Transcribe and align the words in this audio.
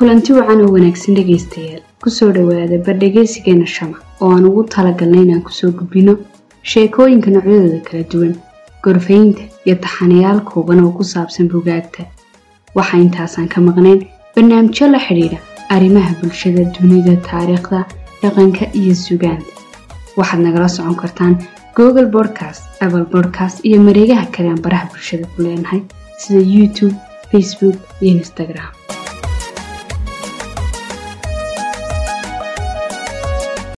kulanti 0.00 0.32
wacan 0.36 0.60
oo 0.64 0.72
wanaagsan 0.74 1.14
dhegaystayaal. 1.16 1.82
Kusoo 2.02 2.30
dhowaada 2.36 2.78
bardhegaysigeena 2.86 3.66
shama 3.74 3.96
oo 4.20 4.30
aan 4.34 4.44
ugu 4.48 4.62
talagalnay 4.74 5.22
inaan 5.24 5.42
ku 5.46 5.52
soo 5.58 5.70
gudbino 5.78 6.14
sheekooyinka 6.70 7.30
noocyadooda 7.34 7.80
kala 7.88 8.02
duwan 8.12 8.32
gorfaynta 8.84 9.42
iyo 9.66 9.74
taxanayaal 9.84 10.40
kooban 10.50 10.80
oo 10.84 10.92
ku 10.98 11.04
saabsan 11.12 11.48
bugaagta 11.52 12.02
waxaa 12.78 13.00
intaasaan 13.04 13.48
ka 13.52 13.60
maqnayn 13.68 14.00
barnaamijyo 14.34 14.88
la 14.94 14.98
xidhiidha 15.06 15.38
arrimaha 15.74 16.14
bulshada 16.22 16.64
dunida 16.78 17.16
taariikhda 17.28 17.84
dhaqanka 18.22 18.64
iyo 18.80 18.94
sugaanta 19.04 19.52
waxaad 20.18 20.40
nagala 20.46 20.68
socon 20.76 20.96
kartaan 21.02 21.34
google 21.76 22.06
bodcast 22.16 22.62
apple 22.84 23.04
bodcast 23.12 23.64
iyo 23.68 23.78
mareegaha 23.86 24.26
kale 24.34 24.48
aan 24.50 24.60
baraha 24.66 24.88
bulshada 24.92 25.26
ku 25.36 25.42
leenahay 25.44 25.80
sida 26.22 26.40
youtube 26.56 26.94
facebook 27.30 27.76
iyo 28.00 28.12
instagram. 28.22 28.72